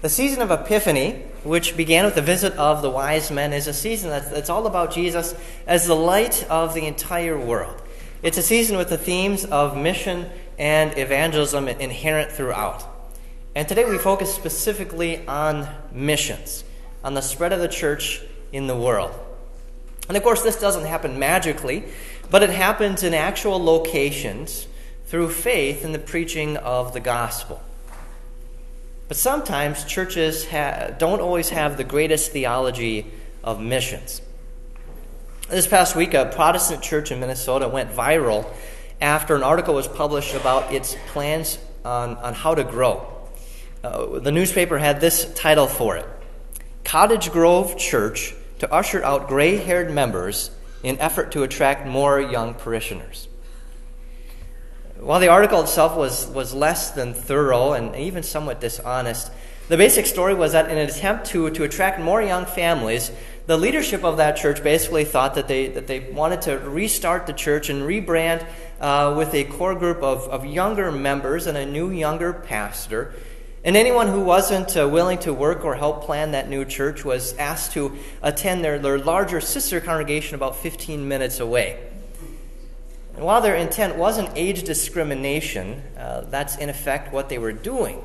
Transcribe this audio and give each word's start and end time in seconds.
The 0.00 0.08
season 0.08 0.42
of 0.42 0.52
Epiphany, 0.52 1.24
which 1.42 1.76
began 1.76 2.04
with 2.04 2.14
the 2.14 2.22
visit 2.22 2.52
of 2.52 2.82
the 2.82 2.90
wise 2.90 3.32
men, 3.32 3.52
is 3.52 3.66
a 3.66 3.72
season 3.72 4.10
that's, 4.10 4.28
that's, 4.28 4.48
all 4.48 4.68
about 4.68 4.92
Jesus 4.92 5.34
as 5.66 5.88
the 5.88 5.96
light 5.96 6.48
of 6.48 6.72
the 6.72 6.86
entire 6.86 7.36
world. 7.36 7.82
It's 8.22 8.38
a 8.38 8.42
season 8.42 8.76
with 8.76 8.90
the 8.90 8.96
themes 8.96 9.44
of 9.44 9.76
mission 9.76 10.30
and 10.56 10.96
evangelism 10.96 11.66
inherent 11.66 12.30
throughout. 12.30 12.86
And 13.56 13.66
today 13.66 13.84
we 13.86 13.98
focus 13.98 14.32
specifically 14.32 15.26
on 15.26 15.66
missions, 15.90 16.62
on 17.02 17.14
the 17.14 17.20
spread 17.20 17.52
of 17.52 17.58
the 17.58 17.66
church 17.66 18.22
in 18.52 18.68
the 18.68 18.76
world. 18.76 19.10
And 20.06 20.16
of 20.16 20.22
course, 20.22 20.42
this 20.42 20.60
doesn't 20.60 20.86
happen 20.86 21.18
magically, 21.18 21.82
but 22.30 22.44
it 22.44 22.50
happens 22.50 23.02
in 23.02 23.14
actual 23.14 23.60
locations 23.60 24.68
through 25.06 25.30
faith 25.30 25.84
in 25.84 25.90
the 25.90 25.98
preaching 25.98 26.56
of 26.56 26.92
the 26.92 27.00
gospel. 27.00 27.60
But 29.08 29.16
sometimes 29.16 29.84
churches 29.84 30.48
ha- 30.48 30.90
don't 30.98 31.20
always 31.20 31.48
have 31.48 31.78
the 31.78 31.84
greatest 31.84 32.30
theology 32.30 33.06
of 33.42 33.60
missions. 33.60 34.20
This 35.48 35.66
past 35.66 35.96
week, 35.96 36.12
a 36.12 36.26
Protestant 36.26 36.82
church 36.82 37.10
in 37.10 37.20
Minnesota 37.20 37.68
went 37.68 37.90
viral 37.90 38.46
after 39.00 39.34
an 39.34 39.42
article 39.42 39.74
was 39.74 39.88
published 39.88 40.34
about 40.34 40.72
its 40.74 40.94
plans 41.06 41.58
on, 41.84 42.16
on 42.16 42.34
how 42.34 42.54
to 42.54 42.64
grow. 42.64 43.06
Uh, 43.82 44.18
the 44.18 44.32
newspaper 44.32 44.76
had 44.76 45.00
this 45.00 45.32
title 45.34 45.66
for 45.66 45.96
it 45.96 46.06
Cottage 46.84 47.30
Grove 47.30 47.78
Church 47.78 48.34
to 48.58 48.70
usher 48.72 49.02
out 49.04 49.28
gray 49.28 49.56
haired 49.56 49.90
members 49.90 50.50
in 50.82 50.98
effort 50.98 51.32
to 51.32 51.42
attract 51.42 51.86
more 51.86 52.20
young 52.20 52.54
parishioners. 52.54 53.27
While 55.00 55.20
the 55.20 55.28
article 55.28 55.60
itself 55.60 55.96
was, 55.96 56.26
was 56.26 56.52
less 56.52 56.90
than 56.90 57.14
thorough 57.14 57.72
and 57.72 57.94
even 57.94 58.24
somewhat 58.24 58.60
dishonest, 58.60 59.30
the 59.68 59.76
basic 59.76 60.06
story 60.06 60.34
was 60.34 60.52
that 60.52 60.70
in 60.70 60.76
an 60.76 60.88
attempt 60.88 61.26
to, 61.26 61.50
to 61.50 61.62
attract 61.62 62.00
more 62.00 62.20
young 62.20 62.46
families, 62.46 63.12
the 63.46 63.56
leadership 63.56 64.02
of 64.02 64.16
that 64.16 64.36
church 64.36 64.62
basically 64.62 65.04
thought 65.04 65.34
that 65.36 65.46
they, 65.46 65.68
that 65.68 65.86
they 65.86 66.00
wanted 66.00 66.42
to 66.42 66.58
restart 66.58 67.26
the 67.26 67.32
church 67.32 67.70
and 67.70 67.82
rebrand 67.82 68.44
uh, 68.80 69.14
with 69.16 69.32
a 69.34 69.44
core 69.44 69.76
group 69.76 70.02
of, 70.02 70.28
of 70.28 70.44
younger 70.44 70.90
members 70.90 71.46
and 71.46 71.56
a 71.56 71.64
new 71.64 71.90
younger 71.90 72.32
pastor. 72.32 73.14
And 73.64 73.76
anyone 73.76 74.08
who 74.08 74.20
wasn't 74.20 74.76
uh, 74.76 74.88
willing 74.88 75.18
to 75.20 75.32
work 75.32 75.64
or 75.64 75.76
help 75.76 76.04
plan 76.04 76.32
that 76.32 76.48
new 76.48 76.64
church 76.64 77.04
was 77.04 77.36
asked 77.36 77.72
to 77.72 77.96
attend 78.20 78.64
their, 78.64 78.78
their 78.80 78.98
larger 78.98 79.40
sister 79.40 79.80
congregation 79.80 80.34
about 80.34 80.56
15 80.56 81.06
minutes 81.06 81.38
away. 81.38 81.78
And 83.18 83.26
while 83.26 83.40
their 83.40 83.56
intent 83.56 83.96
wasn't 83.96 84.30
age 84.36 84.62
discrimination, 84.62 85.82
uh, 85.98 86.20
that's 86.20 86.56
in 86.56 86.68
effect 86.68 87.12
what 87.12 87.28
they 87.28 87.36
were 87.36 87.50
doing. 87.50 88.04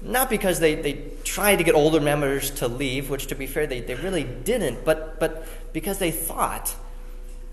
Not 0.00 0.30
because 0.30 0.60
they, 0.60 0.76
they 0.76 1.02
tried 1.24 1.56
to 1.56 1.64
get 1.64 1.74
older 1.74 1.98
members 1.98 2.48
to 2.52 2.68
leave, 2.68 3.10
which 3.10 3.26
to 3.26 3.34
be 3.34 3.48
fair, 3.48 3.66
they, 3.66 3.80
they 3.80 3.96
really 3.96 4.22
didn't, 4.22 4.84
but, 4.84 5.18
but 5.18 5.48
because 5.72 5.98
they 5.98 6.12
thought 6.12 6.76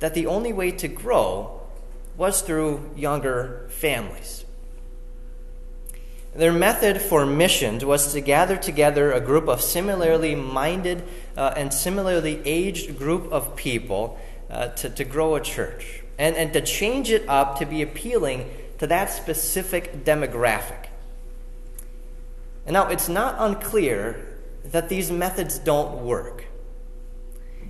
that 0.01 0.13
the 0.13 0.27
only 0.27 0.53
way 0.53 0.69
to 0.69 0.87
grow 0.87 1.61
was 2.15 2.43
through 2.43 2.91
younger 2.95 3.65
families. 3.71 4.45
Their 6.35 6.53
method 6.53 7.01
for 7.01 7.25
missions 7.25 7.83
was 7.83 8.13
to 8.13 8.21
gather 8.21 8.55
together 8.55 9.11
a 9.13 9.19
group 9.19 9.47
of 9.47 9.63
similarly 9.63 10.35
minded 10.35 11.01
uh, 11.35 11.55
and 11.57 11.73
similarly 11.73 12.39
aged 12.45 12.99
group 12.99 13.31
of 13.31 13.55
people 13.55 14.19
uh, 14.49 14.69
to, 14.69 14.89
to 14.89 15.03
grow 15.03 15.35
a 15.35 15.41
church 15.41 16.03
and, 16.17 16.35
and 16.35 16.53
to 16.53 16.61
change 16.61 17.11
it 17.11 17.27
up 17.27 17.59
to 17.59 17.65
be 17.65 17.81
appealing 17.81 18.49
to 18.79 18.87
that 18.87 19.09
specific 19.09 20.03
demographic. 20.03 20.87
And 22.65 22.73
now, 22.73 22.87
it's 22.87 23.09
not 23.09 23.35
unclear 23.39 24.25
that 24.65 24.89
these 24.89 25.11
methods 25.11 25.57
don't 25.59 26.03
work. 26.03 26.45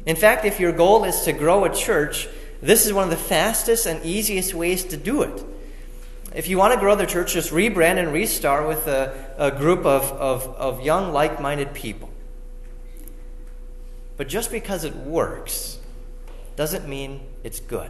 In 0.06 0.16
fact, 0.16 0.46
if 0.46 0.60
your 0.60 0.72
goal 0.72 1.04
is 1.04 1.22
to 1.22 1.34
grow 1.34 1.66
a 1.66 1.74
church, 1.74 2.28
this 2.62 2.86
is 2.86 2.94
one 2.94 3.06
of 3.06 3.10
the 3.10 3.16
fastest 3.16 3.86
and 3.86 4.04
easiest 4.06 4.54
ways 4.54 4.84
to 4.86 4.98
do 4.98 5.22
it. 5.22 5.44
If 6.34 6.48
you 6.48 6.58
want 6.58 6.74
to 6.74 6.80
grow 6.80 6.96
the 6.96 7.06
church, 7.06 7.34
just 7.34 7.52
rebrand 7.52 7.98
and 7.98 8.14
restart 8.14 8.68
with 8.68 8.88
a, 8.88 9.34
a 9.38 9.52
group 9.52 9.86
of, 9.86 10.04
of, 10.12 10.48
of 10.56 10.82
young, 10.82 11.12
like 11.12 11.42
minded 11.42 11.74
people. 11.74 12.10
But 14.18 14.28
just 14.28 14.52
because 14.52 14.84
it 14.84 14.96
works 14.96 15.80
doesn't 16.60 16.90
mean 16.90 17.22
it's 17.42 17.62
good 17.62 17.90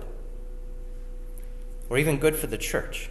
or 1.89 1.97
even 1.97 2.19
good 2.19 2.35
for 2.35 2.45
the 2.45 2.57
church. 2.57 3.09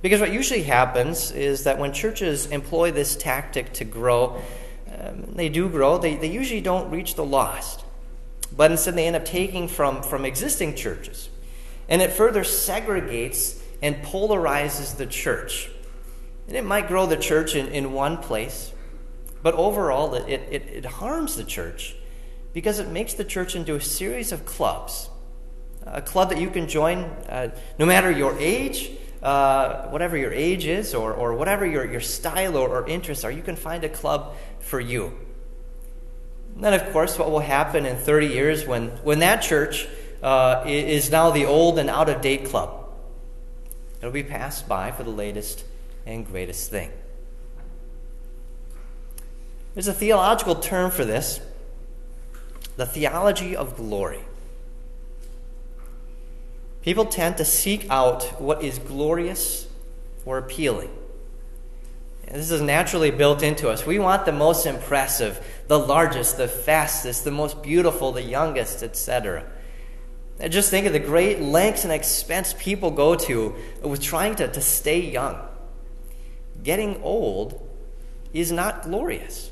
Because 0.00 0.20
what 0.20 0.32
usually 0.32 0.62
happens 0.62 1.32
is 1.32 1.64
that 1.64 1.76
when 1.76 1.92
churches 1.92 2.46
employ 2.46 2.92
this 2.92 3.16
tactic 3.16 3.72
to 3.72 3.84
grow, 3.84 4.40
um, 4.96 5.32
they 5.34 5.48
do 5.48 5.68
grow, 5.68 5.98
they, 5.98 6.14
they 6.14 6.30
usually 6.30 6.60
don't 6.60 6.88
reach 6.92 7.16
the 7.16 7.24
lost. 7.24 7.84
But 8.56 8.70
instead, 8.70 8.94
they 8.94 9.08
end 9.08 9.16
up 9.16 9.24
taking 9.24 9.66
from, 9.66 10.04
from 10.04 10.24
existing 10.24 10.76
churches. 10.76 11.28
And 11.88 12.00
it 12.00 12.12
further 12.12 12.42
segregates 12.42 13.60
and 13.82 13.96
polarizes 14.04 14.96
the 14.96 15.06
church. 15.06 15.68
And 16.46 16.56
it 16.56 16.64
might 16.64 16.86
grow 16.86 17.06
the 17.06 17.16
church 17.16 17.56
in, 17.56 17.66
in 17.66 17.92
one 17.92 18.18
place, 18.18 18.72
but 19.42 19.54
overall, 19.54 20.14
it, 20.14 20.28
it, 20.28 20.62
it 20.68 20.84
harms 20.84 21.34
the 21.34 21.42
church 21.42 21.96
because 22.52 22.78
it 22.78 22.88
makes 22.88 23.14
the 23.14 23.24
church 23.24 23.54
into 23.54 23.74
a 23.74 23.80
series 23.80 24.32
of 24.32 24.44
clubs 24.44 25.10
a 25.92 26.02
club 26.02 26.30
that 26.30 26.40
you 26.40 26.50
can 26.50 26.68
join 26.68 26.98
uh, 27.28 27.50
no 27.78 27.86
matter 27.86 28.10
your 28.10 28.38
age, 28.38 28.90
uh, 29.22 29.88
whatever 29.88 30.16
your 30.16 30.32
age 30.32 30.66
is, 30.66 30.94
or, 30.94 31.12
or 31.12 31.34
whatever 31.34 31.66
your, 31.66 31.84
your 31.84 32.00
style 32.00 32.56
or, 32.56 32.68
or 32.68 32.88
interests 32.88 33.24
are, 33.24 33.30
you 33.30 33.42
can 33.42 33.56
find 33.56 33.84
a 33.84 33.88
club 33.88 34.36
for 34.60 34.80
you. 34.80 35.12
And 36.54 36.64
then, 36.64 36.74
of 36.74 36.92
course, 36.92 37.18
what 37.18 37.30
will 37.30 37.40
happen 37.40 37.86
in 37.86 37.96
30 37.96 38.26
years 38.26 38.66
when, 38.66 38.88
when 39.02 39.20
that 39.20 39.42
church 39.42 39.86
uh, 40.22 40.64
is 40.66 41.10
now 41.10 41.30
the 41.30 41.46
old 41.46 41.78
and 41.78 41.88
out 41.88 42.08
of 42.08 42.20
date 42.20 42.46
club? 42.46 42.74
It'll 43.98 44.10
be 44.10 44.24
passed 44.24 44.68
by 44.68 44.92
for 44.92 45.02
the 45.02 45.10
latest 45.10 45.64
and 46.06 46.26
greatest 46.26 46.70
thing. 46.70 46.90
There's 49.74 49.88
a 49.88 49.94
theological 49.94 50.56
term 50.56 50.90
for 50.90 51.04
this 51.04 51.40
the 52.78 52.86
theology 52.86 53.56
of 53.56 53.76
glory. 53.76 54.20
People 56.80 57.06
tend 57.06 57.36
to 57.38 57.44
seek 57.44 57.90
out 57.90 58.40
what 58.40 58.62
is 58.62 58.78
glorious 58.78 59.66
or 60.24 60.38
appealing. 60.38 60.90
This 62.30 62.52
is 62.52 62.62
naturally 62.62 63.10
built 63.10 63.42
into 63.42 63.68
us. 63.68 63.84
We 63.84 63.98
want 63.98 64.26
the 64.26 64.32
most 64.32 64.64
impressive, 64.64 65.44
the 65.66 65.78
largest, 65.78 66.36
the 66.36 66.46
fastest, 66.46 67.24
the 67.24 67.32
most 67.32 67.64
beautiful, 67.64 68.12
the 68.12 68.22
youngest, 68.22 68.84
etc. 68.84 69.44
And 70.38 70.52
just 70.52 70.70
think 70.70 70.86
of 70.86 70.92
the 70.92 71.00
great 71.00 71.40
lengths 71.40 71.82
and 71.82 71.92
expense 71.92 72.54
people 72.56 72.92
go 72.92 73.16
to 73.16 73.56
with 73.82 74.00
trying 74.00 74.36
to, 74.36 74.46
to 74.46 74.60
stay 74.60 75.00
young. 75.00 75.36
Getting 76.62 77.02
old 77.02 77.60
is 78.32 78.52
not 78.52 78.84
glorious. 78.84 79.50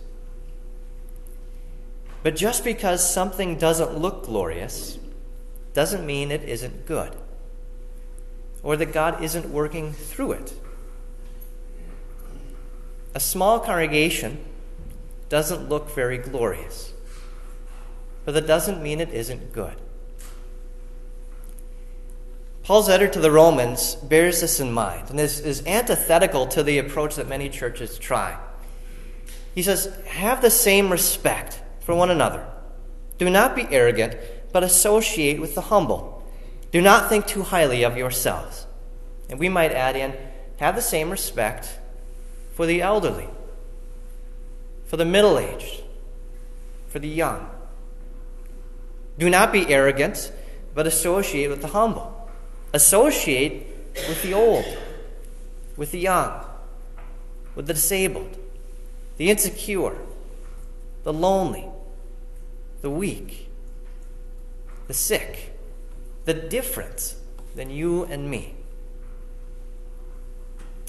But 2.27 2.35
just 2.35 2.65
because 2.65 3.09
something 3.09 3.57
doesn't 3.57 3.99
look 3.99 4.25
glorious 4.25 4.99
doesn't 5.75 6.05
mean 6.05 6.33
it 6.33 6.43
isn't 6.43 6.85
good 6.85 7.15
or 8.65 8.77
that 8.77 8.93
God 8.93 9.23
isn't 9.23 9.49
working 9.49 9.93
through 9.93 10.33
it. 10.33 10.53
A 13.15 13.21
small 13.21 13.61
congregation 13.61 14.45
doesn't 15.29 15.69
look 15.69 15.95
very 15.95 16.19
glorious, 16.19 16.93
but 18.25 18.35
that 18.35 18.49
doesn't 18.49 18.83
mean 18.83 18.99
it 18.99 19.11
isn't 19.11 19.53
good. 19.53 19.77
Paul's 22.65 22.89
letter 22.89 23.07
to 23.07 23.21
the 23.21 23.31
Romans 23.31 23.95
bears 23.95 24.41
this 24.41 24.59
in 24.59 24.73
mind 24.73 25.11
and 25.11 25.21
is, 25.21 25.39
is 25.39 25.65
antithetical 25.65 26.49
to 26.49 26.65
the 26.65 26.79
approach 26.79 27.15
that 27.15 27.29
many 27.29 27.49
churches 27.49 27.97
try. 28.01 28.37
He 29.55 29.63
says, 29.63 29.97
Have 30.07 30.43
the 30.43 30.51
same 30.51 30.91
respect 30.91 31.63
for 31.87 31.95
one 31.95 32.11
another. 32.11 32.45
Do 33.17 33.31
not 33.31 33.55
be 33.55 33.69
arrogant, 33.71 34.17
but 34.53 34.65
associate 34.65 35.41
with 35.41 35.55
the 35.55 35.61
humble. 35.61 36.25
Do 36.73 36.81
not 36.83 37.09
think 37.09 37.27
too 37.27 37.45
highly 37.45 37.85
of 37.85 37.97
yourselves. 37.97 38.67
And 39.31 39.39
we 39.39 39.49
might 39.49 39.71
add 39.71 39.95
in, 39.95 40.13
have 40.57 40.75
the 40.75 40.83
same 40.83 41.11
respect 41.11 41.79
for 42.55 42.67
the 42.67 42.83
elderly, 42.83 43.29
for 44.87 44.97
the 44.97 45.05
middle 45.05 45.39
aged, 45.39 45.85
for 46.89 46.99
the 46.99 47.09
young. 47.09 47.49
Do 49.17 49.31
not 49.31 49.53
be 49.53 49.73
arrogant, 49.73 50.33
but 50.75 50.89
associate 50.89 51.49
with 51.49 51.63
the 51.63 51.69
humble. 51.69 52.29
Associate 52.73 53.65
with 54.09 54.23
the 54.25 54.35
old, 54.35 54.65
with 55.77 55.93
the 55.93 56.01
young, 56.01 56.45
with 57.55 57.69
the 57.69 57.75
disabled, 57.75 58.37
the 59.19 59.31
insecure, 59.31 59.97
the 61.05 61.13
lonely, 61.13 61.69
the 62.87 62.91
weak, 62.91 63.49
the 64.87 64.95
sick 64.95 65.59
the 66.25 66.33
different 66.33 67.17
than 67.57 67.69
you 67.69 68.05
and 68.05 68.31
me. 68.31 68.55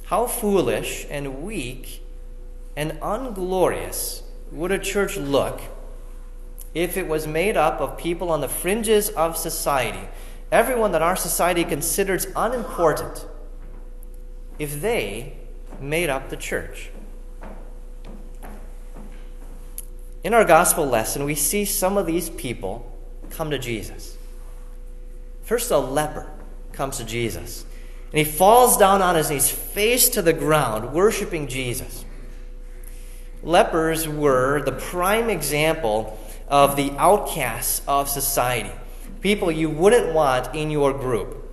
How 0.04 0.28
foolish 0.28 1.08
and 1.10 1.42
weak 1.42 2.04
and 2.76 3.00
unglorious 3.02 4.22
would 4.52 4.72
a 4.72 4.78
church 4.78 5.18
look 5.18 5.60
if 6.76 6.98
it 6.98 7.08
was 7.08 7.26
made 7.26 7.58
up 7.58 7.82
of 7.82 7.98
people 7.98 8.30
on 8.30 8.42
the 8.42 8.48
fringes 8.48 9.10
of 9.10 9.36
society, 9.36 10.08
everyone 10.52 10.92
that 10.92 11.02
our 11.02 11.16
society 11.16 11.64
considers 11.64 12.28
unimportant, 12.36 13.26
if 14.60 14.82
they 14.82 15.36
made 15.82 16.12
up 16.12 16.30
the 16.30 16.38
church? 16.38 16.92
In 20.24 20.34
our 20.34 20.46
gospel 20.46 20.86
lesson, 20.86 21.24
we 21.26 21.36
see 21.36 21.66
some 21.66 21.98
of 21.98 22.06
these 22.06 22.30
people 22.30 22.92
come 23.30 23.52
to 23.52 23.60
Jesus. 23.60 24.18
First, 25.44 25.72
a 25.72 25.78
leper 25.78 26.30
comes 26.74 26.98
to 26.98 27.06
Jesus, 27.06 27.66
and 28.12 28.18
he 28.20 28.24
falls 28.24 28.78
down 28.78 29.02
on 29.02 29.16
his 29.16 29.30
knees, 29.30 29.50
face 29.50 30.10
to 30.10 30.22
the 30.22 30.34
ground, 30.34 30.94
worshiping 30.94 31.48
Jesus. 31.48 32.04
Lepers 33.44 34.08
were 34.08 34.62
the 34.64 34.72
prime 34.72 35.30
example 35.30 36.20
of 36.48 36.76
the 36.76 36.92
outcasts 36.98 37.82
of 37.88 38.10
society, 38.10 38.72
people 39.22 39.52
you 39.52 39.70
wouldn't 39.70 40.14
want 40.14 40.54
in 40.56 40.72
your 40.72 40.94
group. 40.94 41.44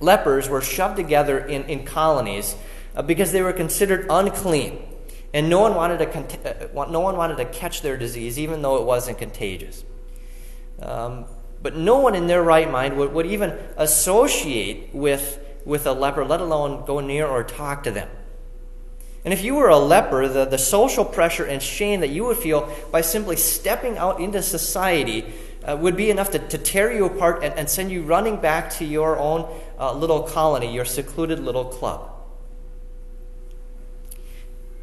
Lepers 0.00 0.48
were 0.48 0.62
shoved 0.62 0.96
together 0.96 1.38
in, 1.38 1.64
in 1.64 1.84
colonies 1.84 2.56
uh, 2.96 3.02
because 3.02 3.32
they 3.32 3.42
were 3.42 3.52
considered 3.52 4.06
unclean, 4.08 4.82
and 5.32 5.48
no 5.48 5.60
one, 5.60 5.74
wanted 5.74 5.98
to, 5.98 6.74
uh, 6.76 6.90
no 6.90 7.00
one 7.00 7.16
wanted 7.16 7.36
to 7.36 7.44
catch 7.44 7.82
their 7.82 7.96
disease, 7.96 8.38
even 8.38 8.62
though 8.62 8.76
it 8.78 8.84
wasn't 8.84 9.18
contagious. 9.18 9.84
Um, 10.80 11.26
but 11.62 11.76
no 11.76 11.98
one 11.98 12.14
in 12.14 12.26
their 12.26 12.42
right 12.42 12.70
mind 12.70 12.96
would, 12.96 13.12
would 13.12 13.26
even 13.26 13.56
associate 13.76 14.94
with, 14.94 15.38
with 15.64 15.86
a 15.86 15.92
leper, 15.92 16.24
let 16.24 16.40
alone 16.40 16.84
go 16.84 17.00
near 17.00 17.26
or 17.26 17.44
talk 17.44 17.84
to 17.84 17.90
them. 17.90 18.08
And 19.24 19.34
if 19.34 19.44
you 19.44 19.54
were 19.54 19.68
a 19.68 19.78
leper, 19.78 20.26
the, 20.28 20.46
the 20.46 20.58
social 20.58 21.04
pressure 21.04 21.44
and 21.44 21.62
shame 21.62 22.00
that 22.00 22.08
you 22.08 22.24
would 22.24 22.38
feel 22.38 22.74
by 22.90 23.02
simply 23.02 23.36
stepping 23.36 23.98
out 23.98 24.18
into 24.18 24.42
society 24.42 25.32
uh, 25.62 25.76
would 25.76 25.96
be 25.96 26.10
enough 26.10 26.30
to, 26.30 26.38
to 26.38 26.56
tear 26.56 26.90
you 26.90 27.04
apart 27.04 27.44
and, 27.44 27.54
and 27.54 27.68
send 27.68 27.90
you 27.90 28.02
running 28.02 28.36
back 28.36 28.70
to 28.70 28.84
your 28.84 29.18
own 29.18 29.46
uh, 29.78 29.92
little 29.92 30.22
colony, 30.22 30.72
your 30.72 30.86
secluded 30.86 31.38
little 31.38 31.66
club. 31.66 32.10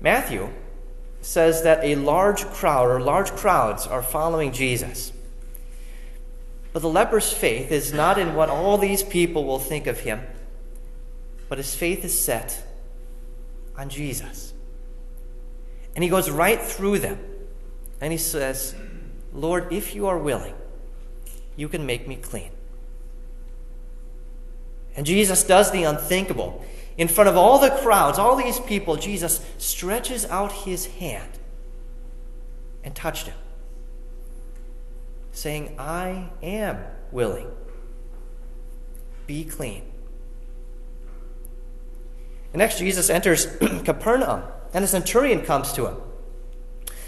Matthew 0.07 0.47
says 1.19 1.63
that 1.63 1.83
a 1.83 1.95
large 1.95 2.45
crowd 2.45 2.87
or 2.87 3.01
large 3.01 3.29
crowds 3.31 3.85
are 3.85 4.01
following 4.01 4.53
Jesus. 4.53 5.11
But 6.71 6.81
the 6.81 6.87
leper's 6.87 7.33
faith 7.33 7.73
is 7.73 7.91
not 7.91 8.17
in 8.17 8.33
what 8.33 8.49
all 8.49 8.77
these 8.77 9.03
people 9.03 9.43
will 9.43 9.59
think 9.59 9.85
of 9.85 9.99
him, 9.99 10.21
but 11.49 11.57
his 11.57 11.75
faith 11.75 12.05
is 12.05 12.17
set 12.17 12.65
on 13.77 13.89
Jesus. 13.89 14.53
And 15.93 16.05
he 16.05 16.09
goes 16.09 16.29
right 16.29 16.61
through 16.61 16.99
them 16.99 17.19
and 17.99 18.13
he 18.13 18.17
says, 18.17 18.75
Lord, 19.33 19.73
if 19.73 19.93
you 19.93 20.07
are 20.07 20.17
willing, 20.17 20.55
you 21.57 21.67
can 21.67 21.85
make 21.85 22.07
me 22.07 22.15
clean. 22.15 22.51
And 24.95 25.05
Jesus 25.05 25.43
does 25.43 25.71
the 25.71 25.83
unthinkable. 25.83 26.63
In 26.97 27.07
front 27.07 27.29
of 27.29 27.37
all 27.37 27.59
the 27.59 27.69
crowds, 27.69 28.17
all 28.17 28.35
these 28.35 28.59
people, 28.59 28.95
Jesus 28.95 29.45
stretches 29.57 30.25
out 30.25 30.51
his 30.51 30.87
hand 30.87 31.31
and 32.83 32.95
touched 32.95 33.27
him, 33.27 33.37
saying, 35.31 35.75
I 35.77 36.29
am 36.41 36.79
willing. 37.11 37.47
Be 39.27 39.43
clean. 39.43 39.83
And 42.53 42.59
next, 42.59 42.79
Jesus 42.79 43.09
enters 43.09 43.45
Capernaum, 43.83 44.43
and 44.73 44.83
a 44.83 44.87
centurion 44.87 45.41
comes 45.41 45.73
to 45.73 45.85
him. 45.85 45.97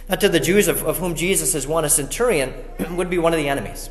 Now, 0.07 0.15
to 0.15 0.29
the 0.29 0.39
Jews 0.39 0.67
of, 0.67 0.83
of 0.83 0.97
whom 0.99 1.15
Jesus 1.15 1.55
is 1.55 1.65
one, 1.65 1.85
a 1.85 1.89
centurion 1.89 2.53
would 2.91 3.09
be 3.09 3.17
one 3.17 3.33
of 3.33 3.39
the 3.39 3.49
enemies. 3.49 3.89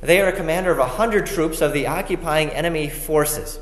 They 0.00 0.20
are 0.20 0.28
a 0.28 0.32
commander 0.32 0.70
of 0.70 0.78
a 0.78 0.86
hundred 0.86 1.26
troops 1.26 1.60
of 1.60 1.72
the 1.72 1.86
occupying 1.86 2.50
enemy 2.50 2.88
forces. 2.88 3.58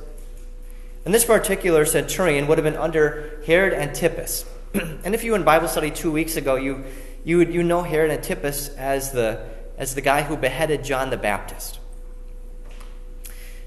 And 1.04 1.12
this 1.12 1.24
particular 1.24 1.84
centurion 1.84 2.46
would 2.46 2.58
have 2.58 2.64
been 2.64 2.76
under 2.76 3.40
Herod 3.46 3.74
Antipas. 3.74 4.44
and 4.74 5.14
if 5.14 5.24
you 5.24 5.32
were 5.32 5.36
in 5.38 5.44
Bible 5.44 5.68
study 5.68 5.90
two 5.90 6.12
weeks 6.12 6.36
ago, 6.36 6.54
you, 6.54 6.84
you, 7.24 7.40
you 7.40 7.62
know 7.62 7.82
Herod 7.82 8.10
Antipas 8.10 8.68
as 8.70 9.12
the, 9.12 9.44
as 9.76 9.94
the 9.94 10.00
guy 10.00 10.22
who 10.22 10.36
beheaded 10.36 10.84
John 10.84 11.10
the 11.10 11.16
Baptist. 11.16 11.80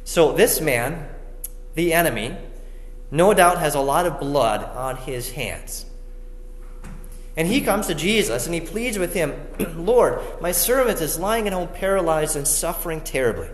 So 0.05 0.31
this 0.31 0.61
man, 0.61 1.09
the 1.73 1.93
enemy, 1.93 2.37
no 3.11 3.33
doubt 3.33 3.59
has 3.59 3.75
a 3.75 3.81
lot 3.81 4.05
of 4.05 4.19
blood 4.19 4.63
on 4.63 4.97
his 4.97 5.31
hands. 5.31 5.85
And 7.37 7.47
he 7.49 7.59
comes 7.59 7.87
to 7.87 7.95
Jesus 7.95 8.45
and 8.45 8.55
he 8.55 8.61
pleads 8.61 8.97
with 8.97 9.13
him, 9.13 9.33
Lord, 9.75 10.21
my 10.41 10.53
servant 10.53 11.01
is 11.01 11.19
lying 11.19 11.47
at 11.47 11.53
home 11.53 11.67
paralyzed 11.67 12.37
and 12.37 12.47
suffering 12.47 13.01
terribly. 13.01 13.49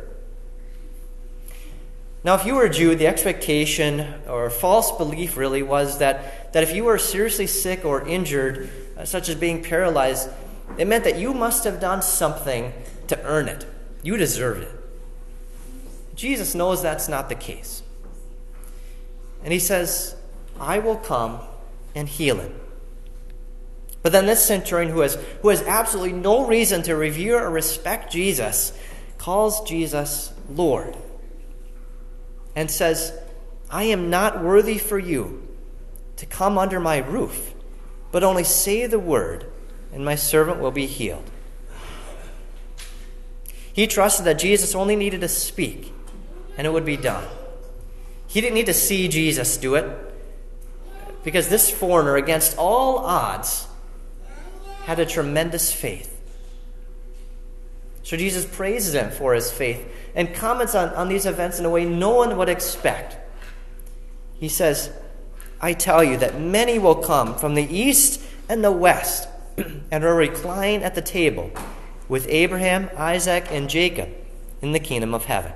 Now, 2.23 2.35
if 2.35 2.45
you 2.45 2.53
were 2.53 2.65
a 2.65 2.69
Jew, 2.69 2.94
the 2.94 3.07
expectation 3.07 4.13
or 4.27 4.50
false 4.51 4.91
belief 4.91 5.38
really 5.38 5.63
was 5.63 5.97
that, 5.97 6.53
that 6.53 6.62
if 6.62 6.75
you 6.75 6.83
were 6.83 7.00
seriously 7.00 7.47
sick 7.47 7.83
or 7.83 8.07
injured, 8.07 8.69
uh, 8.95 9.06
such 9.06 9.27
as 9.27 9.35
being 9.35 9.63
paralyzed, 9.63 10.29
it 10.77 10.88
meant 10.88 11.03
that 11.03 11.18
you 11.18 11.33
must 11.33 11.63
have 11.63 11.79
done 11.79 12.03
something 12.03 12.73
to 13.07 13.19
earn 13.23 13.47
it. 13.47 13.65
You 14.03 14.18
deserved 14.18 14.63
it. 14.63 14.71
Jesus 16.15 16.53
knows 16.53 16.83
that's 16.83 17.09
not 17.09 17.27
the 17.27 17.35
case. 17.35 17.81
And 19.44 19.51
he 19.51 19.59
says, 19.59 20.15
I 20.59 20.77
will 20.77 20.97
come 20.97 21.39
and 21.95 22.07
heal 22.07 22.38
him. 22.38 22.53
But 24.03 24.12
then 24.12 24.27
this 24.27 24.45
centurion, 24.45 24.91
who 24.91 25.00
has, 25.00 25.15
who 25.41 25.50
has 25.50 25.63
absolutely 25.63 26.13
no 26.13 26.45
reason 26.45 26.83
to 26.83 26.95
revere 26.95 27.44
or 27.44 27.50
respect 27.50 28.12
Jesus, 28.12 28.77
calls 29.18 29.68
Jesus 29.68 30.33
Lord 30.47 30.95
and 32.56 32.69
says, 32.69 33.13
I 33.69 33.83
am 33.83 34.09
not 34.09 34.44
worthy 34.44 34.77
for 34.77 35.00
you 35.00 35.48
to 36.18 36.25
come 36.25 36.57
under 36.57 36.80
my 36.80 36.98
roof, 36.98 37.53
but 38.12 38.24
only 38.24 38.44
say 38.44 38.86
the 38.86 39.00
word, 39.00 39.45
and 39.94 40.03
my 40.03 40.15
servant 40.15 40.59
will 40.59 40.71
be 40.71 40.86
healed. 40.86 41.30
He 43.74 43.88
trusted 43.88 44.25
that 44.25 44.39
Jesus 44.39 44.75
only 44.75 44.95
needed 44.95 45.21
to 45.21 45.27
speak, 45.27 45.94
and 46.57 46.68
it 46.68 46.71
would 46.71 46.86
be 46.86 46.98
done. 46.98 47.25
He 48.27 48.42
didn't 48.42 48.56
need 48.56 48.65
to 48.68 48.74
see 48.74 49.07
Jesus 49.07 49.57
do 49.57 49.75
it 49.75 49.86
because 51.23 51.49
this 51.49 51.69
foreigner, 51.69 52.16
against 52.16 52.57
all 52.57 52.99
odds, 52.99 53.68
had 54.83 54.99
a 54.99 55.06
tremendous 55.06 55.71
faith. 55.73 56.20
So 58.03 58.17
Jesus 58.17 58.45
praises 58.45 58.95
him 58.95 59.11
for 59.11 59.33
his 59.33 59.51
faith 59.51 59.87
and 60.15 60.33
comments 60.33 60.75
on, 60.75 60.89
on 60.89 61.07
these 61.07 61.25
events 61.25 61.59
in 61.59 61.65
a 61.65 61.69
way 61.69 61.85
no 61.85 62.15
one 62.15 62.37
would 62.37 62.49
expect. 62.49 63.17
He 64.39 64.49
says, 64.49 64.91
I 65.61 65.73
tell 65.73 66.03
you 66.03 66.17
that 66.17 66.39
many 66.39 66.79
will 66.79 66.95
come 66.95 67.35
from 67.35 67.53
the 67.53 67.63
east 67.63 68.21
and 68.49 68.63
the 68.63 68.71
west 68.71 69.27
and 69.91 70.03
will 70.03 70.13
recline 70.13 70.81
at 70.81 70.95
the 70.95 71.01
table 71.01 71.51
with 72.09 72.27
Abraham, 72.27 72.89
Isaac, 72.97 73.45
and 73.51 73.69
Jacob 73.69 74.09
in 74.61 74.71
the 74.71 74.79
kingdom 74.79 75.13
of 75.13 75.25
heaven. 75.25 75.53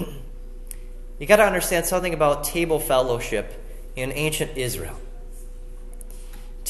You 1.16 1.28
got 1.28 1.36
to 1.36 1.44
understand 1.44 1.86
something 1.86 2.12
about 2.12 2.42
table 2.42 2.80
fellowship 2.80 3.62
in 3.94 4.10
ancient 4.12 4.58
Israel. 4.58 4.98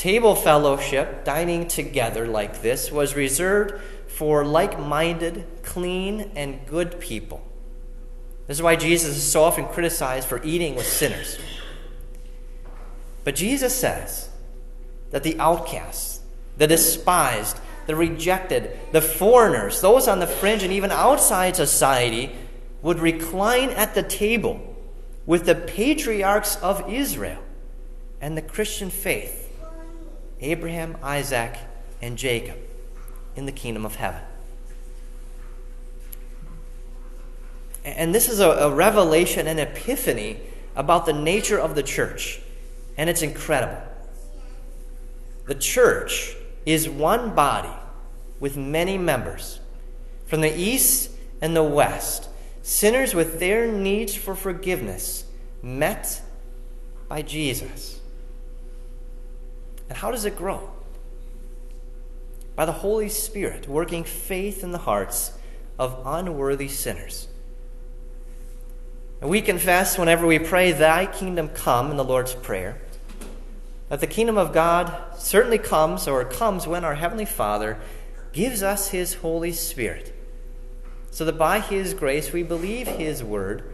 Table 0.05 0.35
fellowship, 0.35 1.25
dining 1.25 1.67
together 1.67 2.29
like 2.29 2.61
this, 2.61 2.93
was 2.93 3.17
reserved 3.17 3.81
for 4.07 4.45
like 4.45 4.79
minded, 4.79 5.47
clean, 5.63 6.31
and 6.37 6.67
good 6.67 7.01
people. 7.01 7.43
This 8.47 8.59
is 8.59 8.63
why 8.63 8.77
Jesus 8.77 9.17
is 9.17 9.23
so 9.23 9.45
often 9.45 9.65
criticized 9.65 10.29
for 10.29 10.45
eating 10.45 10.75
with 10.75 10.87
sinners. 10.87 11.39
But 13.25 13.35
Jesus 13.35 13.75
says 13.75 14.29
that 15.11 15.23
the 15.23 15.41
outcasts, 15.41 16.21
the 16.59 16.67
despised, 16.67 17.59
the 17.87 17.97
rejected, 17.97 18.79
the 18.93 19.01
foreigners, 19.01 19.81
those 19.81 20.07
on 20.07 20.19
the 20.19 20.27
fringe 20.27 20.63
and 20.63 20.71
even 20.71 20.91
outside 20.91 21.57
society, 21.57 22.31
would 22.83 22.99
recline 22.99 23.71
at 23.71 23.95
the 23.95 24.03
table 24.03 24.77
with 25.25 25.47
the 25.47 25.55
patriarchs 25.55 26.57
of 26.57 26.93
Israel 26.93 27.43
and 28.21 28.37
the 28.37 28.43
Christian 28.43 28.91
faith 28.91 29.44
Abraham, 30.41 30.97
Isaac, 31.03 31.57
and 32.03 32.19
Jacob 32.19 32.57
in 33.37 33.47
the 33.47 33.53
kingdom 33.53 33.85
of 33.85 33.97
heaven. 33.97 34.21
And 37.85 38.15
this 38.15 38.29
is 38.29 38.41
a, 38.41 38.49
a 38.49 38.75
revelation, 38.75 39.47
an 39.47 39.59
epiphany 39.59 40.41
about 40.75 41.07
the 41.07 41.13
nature 41.13 41.59
of 41.59 41.75
the 41.75 41.83
church. 41.83 42.41
And 42.97 43.11
it's 43.11 43.23
incredible. 43.23 43.83
The 45.47 45.55
church 45.55 46.35
is 46.65 46.89
one 46.89 47.35
body 47.35 47.75
with 48.41 48.57
many 48.57 48.97
members 48.97 49.61
from 50.27 50.41
the 50.41 50.57
east 50.57 51.11
and 51.41 51.55
the 51.55 51.63
west 51.63 52.29
sinners 52.63 53.15
with 53.15 53.41
their 53.41 53.71
needs 53.71 54.15
for 54.15 54.35
forgiveness 54.35 55.27
met 55.63 56.23
by 57.09 57.21
Jesus. 57.21 58.01
And 59.89 59.99
how 59.99 60.11
does 60.11 60.25
it 60.25 60.37
grow? 60.37 60.71
By 62.57 62.65
the 62.65 62.73
Holy 62.73 63.09
Spirit 63.09 63.69
working 63.69 64.05
faith 64.05 64.63
in 64.63 64.71
the 64.71 64.79
hearts 64.79 65.33
of 65.79 66.01
unworthy 66.05 66.69
sinners. 66.69 67.29
And 69.21 69.31
we 69.31 69.41
confess 69.41 69.99
whenever 69.99 70.27
we 70.27 70.39
pray, 70.39 70.73
Thy 70.73 71.07
kingdom 71.07 71.49
come 71.49 71.91
in 71.91 71.97
the 71.97 72.05
Lord's 72.05 72.35
Prayer, 72.35 72.81
that 73.89 74.01
the 74.01 74.07
kingdom 74.07 74.37
of 74.39 74.53
God 74.53 75.19
certainly 75.19 75.59
comes, 75.59 76.07
or 76.07 76.25
comes 76.25 76.67
when 76.67 76.85
our 76.85 76.95
Heavenly 76.95 77.25
Father 77.25 77.79
gives 78.33 78.63
us 78.63 78.89
His 78.89 79.15
Holy 79.15 79.53
Spirit, 79.53 80.15
so 81.11 81.25
that 81.25 81.39
by 81.39 81.61
His 81.61 81.95
grace 81.95 82.33
we 82.33 82.43
believe 82.43 82.87
His 82.87 83.23
word 83.25 83.73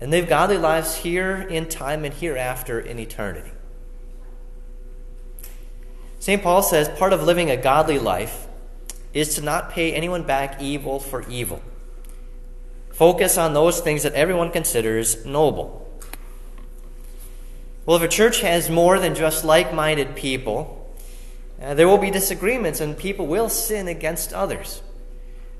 and 0.00 0.10
live 0.10 0.28
godly 0.28 0.56
lives 0.56 0.96
here 0.96 1.46
in 1.50 1.68
time 1.68 2.04
and 2.04 2.14
hereafter 2.14 2.80
in 2.80 2.98
eternity. 2.98 3.52
St. 6.20 6.42
Paul 6.42 6.62
says 6.62 6.88
part 6.90 7.14
of 7.14 7.22
living 7.22 7.50
a 7.50 7.56
godly 7.56 7.98
life 7.98 8.46
is 9.14 9.34
to 9.34 9.40
not 9.40 9.70
pay 9.70 9.92
anyone 9.92 10.22
back 10.22 10.60
evil 10.60 11.00
for 11.00 11.26
evil. 11.28 11.62
Focus 12.90 13.38
on 13.38 13.54
those 13.54 13.80
things 13.80 14.02
that 14.02 14.12
everyone 14.12 14.50
considers 14.50 15.24
noble. 15.24 15.78
Well, 17.86 17.96
if 17.96 18.02
a 18.02 18.08
church 18.08 18.42
has 18.42 18.68
more 18.68 18.98
than 18.98 19.14
just 19.14 19.46
like 19.46 19.72
minded 19.72 20.14
people, 20.14 20.94
uh, 21.60 21.72
there 21.72 21.88
will 21.88 21.98
be 21.98 22.10
disagreements 22.10 22.80
and 22.80 22.96
people 22.96 23.26
will 23.26 23.48
sin 23.48 23.88
against 23.88 24.34
others. 24.34 24.82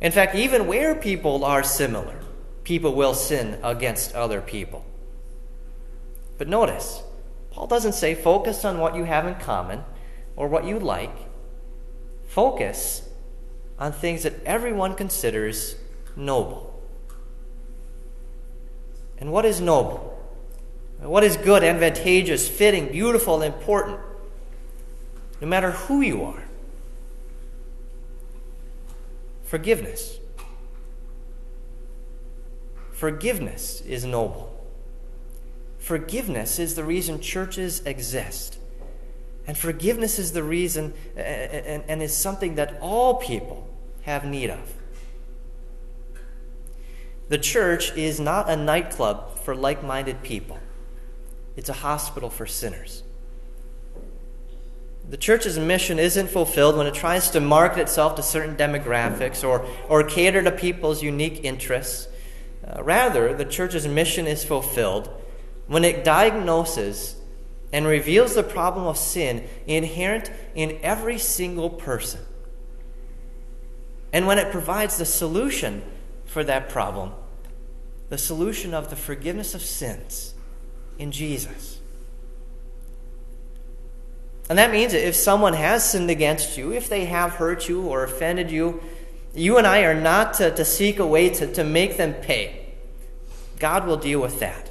In 0.03 0.13
fact, 0.13 0.35
even 0.35 0.67
where 0.67 0.95
people 0.95 1.43
are 1.43 1.63
similar, 1.63 2.21
people 2.65 2.95
will 2.95 3.15
sin 3.15 3.59
against 3.63 4.15
other 4.15 4.43
people. 4.43 4.85
But 6.37 6.49
notice, 6.49 7.03
Paul 7.51 7.67
doesn't 7.67 7.95
say 7.95 8.15
focus 8.15 8.63
on 8.67 8.79
what 8.79 8.95
you 8.95 9.05
have 9.05 9.27
in 9.27 9.37
common 9.37 9.85
or 10.37 10.49
what 10.49 10.65
you 10.65 10.79
like. 10.79 11.17
Focus 12.27 13.09
on 13.79 13.93
things 13.93 14.23
that 14.23 14.35
everyone 14.45 14.95
considers 14.95 15.77
noble. 16.17 16.81
And 19.19 19.33
what 19.33 19.45
is 19.45 19.61
noble? 19.61 20.17
What 21.01 21.25
is 21.25 21.37
good, 21.37 21.65
advantageous, 21.65 22.49
fitting, 22.49 22.89
beautiful, 22.89 23.43
important? 23.43 24.01
No 25.41 25.47
matter 25.47 25.71
who 25.73 26.03
you 26.03 26.23
are. 26.25 26.45
Forgiveness. 29.45 30.19
Forgiveness 32.93 33.81
is 33.81 34.05
noble. 34.05 34.63
Forgiveness 35.79 36.59
is 36.59 36.75
the 36.75 36.85
reason 36.85 37.19
churches 37.21 37.81
exist. 37.87 38.60
And 39.47 39.57
forgiveness 39.57 40.19
is 40.19 40.33
the 40.33 40.43
reason 40.43 40.95
and, 41.17 42.03
is 42.03 42.17
something 42.17 42.55
that 42.57 42.79
all 42.81 43.15
people 43.15 43.69
have 44.03 44.25
need 44.25 44.51
of. 44.51 44.75
The 47.29 47.39
church 47.39 47.97
is 47.97 48.19
not 48.19 48.51
a 48.51 48.57
nightclub 48.57 49.39
for 49.39 49.55
like 49.55 49.85
minded 49.85 50.23
people, 50.23 50.59
it's 51.57 51.69
a 51.69 51.75
hospital 51.75 52.31
for 52.31 52.47
sinners. 52.47 53.03
The 55.09 55.17
church's 55.17 55.59
mission 55.59 55.99
isn't 55.99 56.29
fulfilled 56.29 56.77
when 56.77 56.87
it 56.87 56.95
tries 56.95 57.31
to 57.31 57.41
market 57.41 57.81
itself 57.81 58.15
to 58.15 58.23
certain 58.23 58.55
demographics 58.55 59.43
or, 59.43 59.67
or 59.89 60.05
cater 60.05 60.41
to 60.43 60.53
people's 60.53 61.03
unique 61.03 61.41
interests. 61.43 62.07
Uh, 62.65 62.85
rather, 62.85 63.35
the 63.35 63.45
church's 63.45 63.89
mission 63.89 64.29
is 64.29 64.45
fulfilled 64.45 65.11
when 65.67 65.85
it 65.85 66.05
diagnoses 66.05 67.20
and 67.73 67.87
reveals 67.87 68.35
the 68.35 68.43
problem 68.43 68.87
of 68.87 68.97
sin 68.97 69.49
inherent 69.67 70.31
in 70.55 70.79
every 70.83 71.19
single 71.19 71.71
person. 71.71 72.21
And 74.13 74.27
when 74.27 74.39
it 74.39 74.51
provides 74.51 74.99
the 74.99 75.05
solution 75.05 75.83
for 76.25 76.43
that 76.45 76.69
problem, 76.69 77.13
the 78.09 78.19
solution 78.19 78.75
of 78.75 78.91
the 78.91 78.97
forgiveness 78.97 79.55
of 79.55 79.63
sins 79.63 80.35
in 80.99 81.13
Jesus. 81.13 81.79
And 84.49 84.59
that 84.59 84.73
means 84.73 84.95
if 84.95 85.15
someone 85.15 85.53
has 85.53 85.89
sinned 85.89 86.11
against 86.11 86.59
you, 86.59 86.73
if 86.73 86.89
they 86.89 87.05
have 87.05 87.35
hurt 87.35 87.69
you 87.69 87.83
or 87.83 88.03
offended 88.03 88.51
you, 88.51 88.83
you 89.33 89.59
and 89.59 89.67
I 89.67 89.85
are 89.85 89.95
not 89.95 90.35
to, 90.35 90.53
to 90.53 90.65
seek 90.65 90.99
a 90.99 91.07
way 91.07 91.29
to, 91.31 91.53
to 91.55 91.63
make 91.63 91.97
them 91.97 92.15
pay. 92.15 92.75
God 93.61 93.87
will 93.87 93.97
deal 93.97 94.21
with 94.21 94.41
that. 94.41 94.70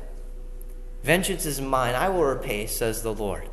Vengeance 1.04 1.46
is 1.46 1.62
mine, 1.62 1.96
I 1.96 2.10
will 2.10 2.24
repay, 2.24 2.66
says 2.66 3.04
the 3.04 3.14
Lord. 3.14 3.48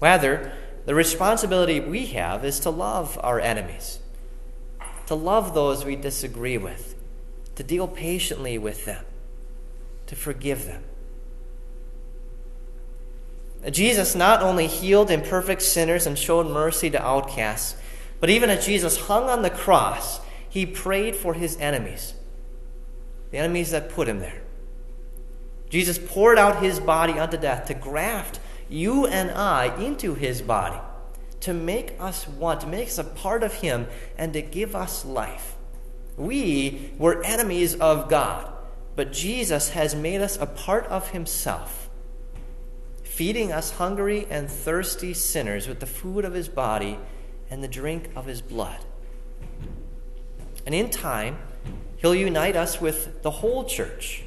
Rather, 0.00 0.52
the 0.84 0.94
responsibility 0.94 1.80
we 1.80 2.06
have 2.06 2.44
is 2.44 2.60
to 2.60 2.70
love 2.70 3.18
our 3.22 3.40
enemies, 3.40 4.00
to 5.06 5.14
love 5.14 5.54
those 5.54 5.84
we 5.84 5.96
disagree 5.96 6.58
with, 6.58 6.94
to 7.56 7.62
deal 7.62 7.88
patiently 7.88 8.58
with 8.58 8.84
them, 8.84 9.04
to 10.06 10.14
forgive 10.14 10.66
them. 10.66 10.84
Jesus 13.70 14.14
not 14.14 14.42
only 14.42 14.66
healed 14.66 15.10
imperfect 15.10 15.62
sinners 15.62 16.06
and 16.06 16.18
showed 16.18 16.46
mercy 16.46 16.90
to 16.90 17.02
outcasts, 17.02 17.76
but 18.20 18.28
even 18.28 18.50
as 18.50 18.66
Jesus 18.66 19.06
hung 19.06 19.30
on 19.30 19.40
the 19.40 19.50
cross, 19.50 20.20
he 20.48 20.66
prayed 20.66 21.16
for 21.16 21.34
his 21.34 21.56
enemies, 21.56 22.12
the 23.30 23.38
enemies 23.38 23.70
that 23.70 23.88
put 23.88 24.06
him 24.06 24.20
there. 24.20 24.43
Jesus 25.74 25.98
poured 25.98 26.38
out 26.38 26.62
his 26.62 26.78
body 26.78 27.14
unto 27.14 27.36
death 27.36 27.66
to 27.66 27.74
graft 27.74 28.38
you 28.68 29.08
and 29.08 29.28
I 29.32 29.76
into 29.82 30.14
his 30.14 30.40
body, 30.40 30.78
to 31.40 31.52
make 31.52 31.96
us 31.98 32.28
one, 32.28 32.60
to 32.60 32.68
make 32.68 32.86
us 32.86 32.98
a 32.98 33.02
part 33.02 33.42
of 33.42 33.54
him, 33.54 33.88
and 34.16 34.32
to 34.34 34.40
give 34.40 34.76
us 34.76 35.04
life. 35.04 35.56
We 36.16 36.92
were 36.96 37.24
enemies 37.24 37.74
of 37.74 38.08
God, 38.08 38.52
but 38.94 39.12
Jesus 39.12 39.70
has 39.70 39.96
made 39.96 40.20
us 40.20 40.36
a 40.36 40.46
part 40.46 40.86
of 40.86 41.08
himself, 41.08 41.90
feeding 43.02 43.50
us 43.50 43.72
hungry 43.72 44.28
and 44.30 44.48
thirsty 44.48 45.12
sinners 45.12 45.66
with 45.66 45.80
the 45.80 45.86
food 45.86 46.24
of 46.24 46.34
his 46.34 46.48
body 46.48 47.00
and 47.50 47.64
the 47.64 47.68
drink 47.68 48.10
of 48.14 48.26
his 48.26 48.42
blood. 48.42 48.78
And 50.64 50.72
in 50.72 50.88
time, 50.88 51.38
he'll 51.96 52.14
unite 52.14 52.54
us 52.54 52.80
with 52.80 53.22
the 53.24 53.32
whole 53.32 53.64
church 53.64 54.22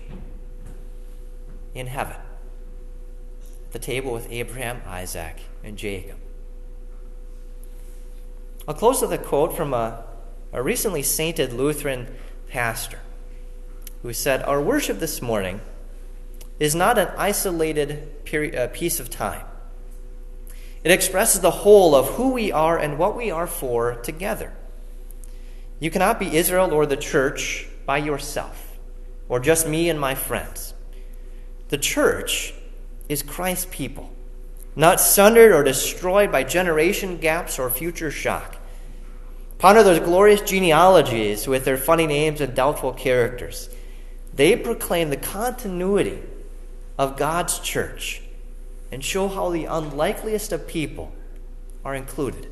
in 1.78 1.88
heaven, 1.88 2.16
at 3.66 3.72
the 3.72 3.80
table 3.80 4.12
with 4.12 4.32
Abraham, 4.32 4.82
Isaac, 4.86 5.38
and 5.64 5.78
Jacob. 5.78 6.18
I'll 8.68 8.74
close 8.74 9.02
with 9.02 9.14
a 9.14 9.18
quote 9.18 9.56
from 9.56 9.74
a, 9.74 10.04
a 10.52 10.62
recently 10.62 11.04
sainted 11.04 11.54
Lutheran 11.54 12.14
pastor 12.50 13.00
who 14.02 14.14
said, 14.14 14.44
Our 14.44 14.62
worship 14.62 15.00
this 15.00 15.22
morning 15.22 15.62
is 16.60 16.76
not 16.76 16.98
an 16.98 17.10
isolated 17.18 18.10
uh, 18.34 18.68
piece 18.74 19.00
of 19.00 19.10
time. 19.10 19.46
It 20.84 20.92
expresses 20.92 21.42
the 21.42 21.52
whole 21.52 21.96
of 21.96 22.08
who 22.12 22.32
we 22.32 22.52
are 22.52 22.78
and 22.78 22.98
what 22.98 23.16
we 23.16 23.32
are 23.32 23.48
for 23.48 23.96
together. 23.96 24.54
You 25.80 25.92
cannot 25.92 26.20
be 26.20 26.36
Israel 26.36 26.74
or 26.74 26.86
the 26.86 26.98
church 26.98 27.68
by 27.86 27.98
yourself, 27.98 28.78
or 29.30 29.40
just 29.40 29.68
me 29.68 29.90
and 29.90 30.00
my 30.00 30.16
friends. 30.16 30.74
The 31.70 31.78
church 31.78 32.54
is 33.10 33.24
Christ's 33.24 33.68
people, 33.72 34.12
not 34.76 35.02
sundered 35.02 35.52
or 35.52 35.64
destroyed 35.64 36.32
by 36.32 36.44
generation 36.44 37.18
gaps 37.18 37.60
or 37.60 37.70
future 37.70 38.12
shock. 38.12 38.56
Ponder 39.58 39.84
those 39.84 40.00
glorious 40.00 40.42
genealogies 40.42 41.48
with 41.48 41.66
their 41.66 41.78
funny 41.78 42.08
names 42.08 42.42
and 42.42 42.56
doubtful 42.56 42.94
characters. 42.94 43.70
They 44.34 44.56
proclaim 44.56 45.10
the 45.10 45.18
continuity 45.18 46.22
of 46.98 47.18
God's 47.18 47.60
church 47.60 48.22
and 48.92 49.04
show 49.04 49.28
how 49.28 49.50
the 49.50 49.66
unlikeliest 49.66 50.52
of 50.52 50.68
people 50.68 51.12
are 51.84 51.96
included. 51.96 52.52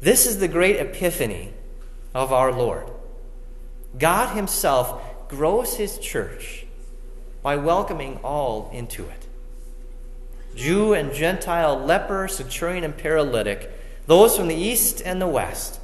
This 0.00 0.26
is 0.26 0.38
the 0.38 0.48
great 0.48 0.76
epiphany 0.76 1.54
of 2.14 2.32
our 2.32 2.52
Lord. 2.52 2.90
God 3.96 4.34
Himself 4.34 5.00
grows 5.28 5.76
his 5.76 5.98
church 5.98 6.66
by 7.42 7.56
welcoming 7.56 8.18
all 8.22 8.70
into 8.72 9.04
it 9.04 9.26
Jew 10.54 10.94
and 10.94 11.12
Gentile, 11.12 11.76
leper, 11.76 12.28
centurion, 12.28 12.84
and 12.84 12.96
paralytic, 12.96 13.70
those 14.06 14.36
from 14.36 14.48
the 14.48 14.54
east 14.54 15.02
and 15.04 15.20
the 15.20 15.26
west, 15.26 15.80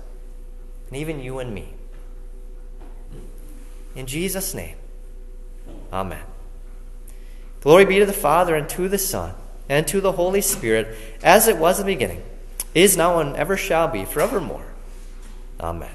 and 0.89 0.97
even 0.97 1.21
you 1.21 1.39
and 1.39 1.53
me. 1.53 1.75
In 3.97 4.07
Jesus' 4.07 4.55
name, 4.55 4.77
Amen. 5.93 6.23
Glory 7.61 7.85
be 7.85 7.99
to 7.99 8.07
the 8.07 8.13
Father, 8.13 8.55
and 8.55 8.69
to 8.71 8.89
the 8.89 8.99
Son, 8.99 9.35
and 9.69 9.87
to 9.89 10.01
the 10.01 10.13
Holy 10.13 10.41
Spirit, 10.41 10.97
as 11.23 11.49
it 11.49 11.59
was 11.59 11.81
in 11.81 11.87
the 11.87 11.93
beginning, 11.93 12.23
is 12.75 12.97
now, 12.97 13.19
and 13.19 13.37
ever 13.37 13.57
shall 13.57 13.89
be, 13.89 14.05
forevermore. 14.05 14.67
Amen. 15.59 15.91